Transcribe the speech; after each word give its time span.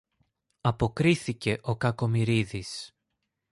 αποκρίθηκε 0.61 1.57
ο 1.61 1.75
Κακομοιρίδης. 1.77 2.93